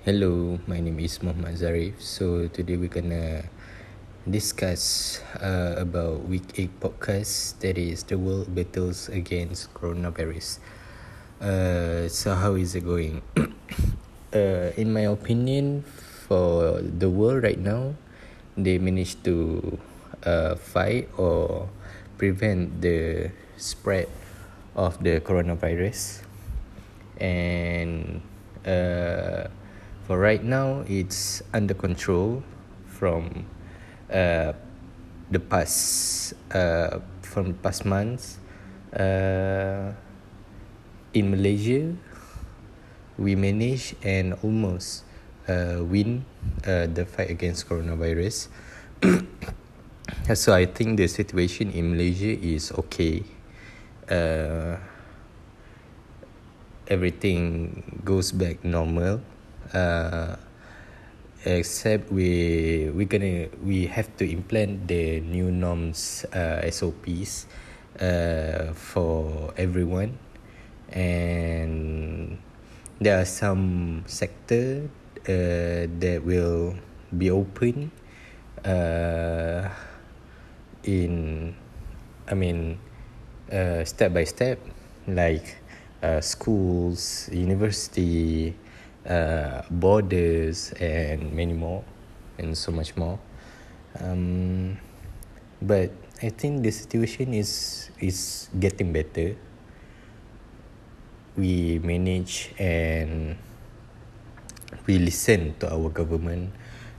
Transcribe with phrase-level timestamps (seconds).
[0.00, 2.00] Hello, my name is Muhammad Zarif.
[2.00, 3.44] So today we're gonna
[4.24, 7.60] discuss uh, about week eight podcast.
[7.60, 10.64] That is the world battles against coronavirus.
[11.36, 13.20] Uh, so how is it going?
[14.32, 15.84] uh, in my opinion,
[16.24, 17.92] for the world right now,
[18.56, 19.60] they managed to
[20.24, 21.68] uh, fight or
[22.16, 24.08] prevent the spread
[24.72, 26.24] of the coronavirus,
[27.20, 28.24] and
[28.64, 29.52] uh,
[30.10, 32.42] for right now it's under control
[32.82, 33.46] from
[34.10, 34.50] uh,
[35.30, 38.42] the past uh, from the past months.
[38.90, 39.94] Uh,
[41.14, 41.94] in Malaysia
[43.22, 45.06] we managed and almost
[45.46, 46.26] uh, win
[46.66, 48.50] uh, the fight against coronavirus.
[50.34, 53.22] So I think the situation in Malaysia is okay.
[54.10, 54.74] Uh,
[56.90, 59.22] everything goes back normal
[59.74, 60.36] uh,
[61.44, 67.46] except we we gonna we have to implement the new norms uh, SOPs
[68.00, 70.18] uh, for everyone.
[70.90, 72.38] And
[73.00, 74.90] there are some sector
[75.24, 76.74] uh, that will
[77.16, 77.90] be open
[78.64, 79.70] uh,
[80.84, 81.54] in
[82.28, 82.78] I mean
[83.52, 84.58] uh, step by step
[85.06, 85.56] like
[86.02, 88.54] uh, schools university
[89.06, 91.84] uh, borders and many more
[92.38, 93.18] and so much more.
[94.00, 94.78] Um,
[95.60, 95.90] but
[96.22, 99.36] I think the situation is is getting better.
[101.36, 103.36] We manage and
[104.86, 106.52] we listen to our government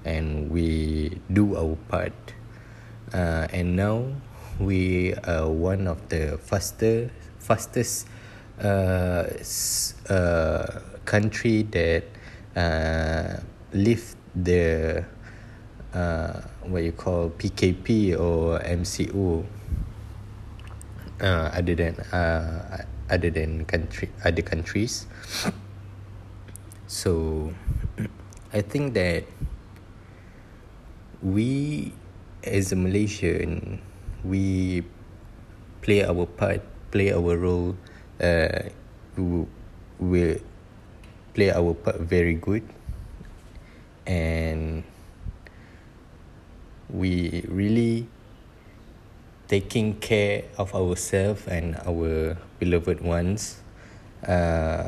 [0.05, 2.15] and we do our part.
[3.13, 4.08] Uh, and now
[4.58, 8.08] we are one of the faster fastest
[8.64, 9.26] uh,
[10.09, 10.66] uh,
[11.06, 12.04] country that
[12.56, 13.42] uh,
[13.73, 15.04] lift the
[15.94, 19.44] uh, what you call PKP or MCO
[21.21, 25.08] uh, other than uh, other than country other countries.
[26.88, 27.54] So
[28.54, 29.23] I think that
[31.21, 31.94] we
[32.44, 33.82] as a Malaysian
[34.23, 34.83] we
[35.82, 36.61] play our part
[36.92, 37.77] play our role
[38.21, 38.70] uh,
[39.99, 40.39] we
[41.33, 42.64] play our part very good.
[44.05, 44.83] And
[46.89, 48.08] we really
[49.48, 53.59] taking care of ourselves and our beloved ones.
[54.23, 54.88] Uh,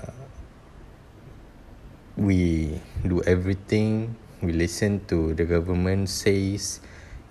[2.15, 4.15] we do everything.
[4.41, 6.79] We listen to the government says.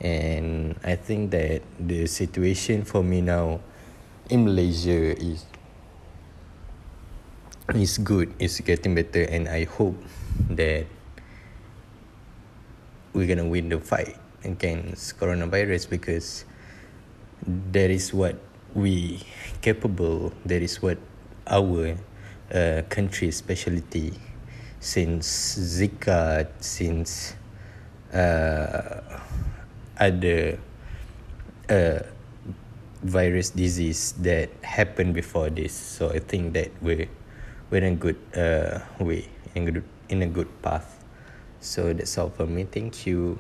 [0.00, 3.60] And I think that the situation for me now
[4.28, 5.46] in Malaysia is
[7.70, 8.34] is good.
[8.38, 9.96] It's getting better and I hope
[10.50, 10.86] that
[13.12, 16.44] we're gonna win the fight against coronavirus because
[17.46, 18.36] that is what
[18.74, 19.20] we
[19.60, 20.98] capable that is what
[21.46, 21.94] our
[22.52, 24.14] uh, country specialty
[24.80, 25.26] since
[25.58, 27.34] Zika since
[28.12, 29.00] uh,
[30.00, 30.58] other
[31.68, 32.00] uh,
[33.02, 35.74] virus disease that happened before this.
[35.74, 37.08] So I think that we
[37.72, 41.02] we're in a good uh, way in a good, in a good path.
[41.60, 42.64] So that's all for me.
[42.64, 43.38] Thank you